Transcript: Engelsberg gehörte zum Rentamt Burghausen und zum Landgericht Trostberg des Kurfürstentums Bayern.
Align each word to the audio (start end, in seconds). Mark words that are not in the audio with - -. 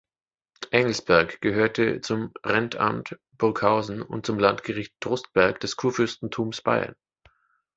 Engelsberg 0.71 1.41
gehörte 1.41 2.01
zum 2.01 2.31
Rentamt 2.43 3.19
Burghausen 3.37 4.01
und 4.01 4.25
zum 4.25 4.39
Landgericht 4.39 4.95
Trostberg 4.99 5.59
des 5.59 5.75
Kurfürstentums 5.77 6.63
Bayern. 6.63 6.95